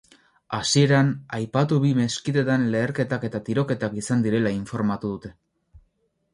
Hasieran, 0.59 1.11
aipatu 1.39 1.77
bi 1.83 1.91
meskitetan 1.99 2.65
leherketak 2.77 3.29
eta 3.31 3.43
tiroketak 3.51 4.01
izan 4.05 4.27
direla 4.27 4.57
informatu 4.59 5.15
dute. 5.17 5.35